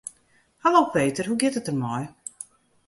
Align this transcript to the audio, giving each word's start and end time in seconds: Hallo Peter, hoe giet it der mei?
Hallo 0.63 0.81
Peter, 0.93 1.25
hoe 1.27 1.39
giet 1.41 1.59
it 1.59 1.67
der 1.69 1.77
mei? 1.83 2.01